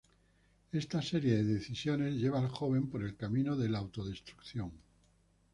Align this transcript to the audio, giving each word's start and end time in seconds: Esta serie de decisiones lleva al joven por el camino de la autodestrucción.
Esta 0.71 0.99
serie 0.99 1.35
de 1.35 1.43
decisiones 1.43 2.15
lleva 2.15 2.39
al 2.39 2.47
joven 2.49 2.87
por 2.89 3.03
el 3.03 3.15
camino 3.15 3.55
de 3.55 3.69
la 3.69 3.77
autodestrucción. 3.77 4.71